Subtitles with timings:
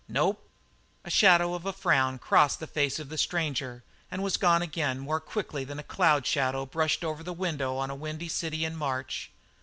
[0.07, 0.43] "Nope."
[1.05, 4.97] A shadow of a frown crossed the face of the stranger and was gone again
[4.97, 8.75] more quickly than a cloud shadow brushed over the window on a windy city in
[8.75, 9.29] March.